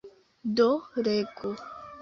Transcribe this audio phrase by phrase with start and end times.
[0.59, 0.67] Do,
[1.07, 1.55] legu!